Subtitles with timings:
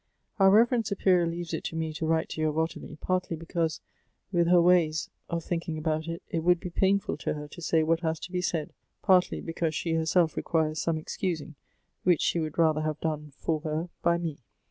[0.39, 3.81] "Our reverend superior leaves it to me to write to you of Ottilie, partly because,
[4.31, 7.47] with her ways of thinking about 46 Goethe's it, it would be painful to her
[7.49, 11.53] to say what has to be said; partly, because she herself requires some excusing,
[12.01, 14.39] which she would rather have done for her by me.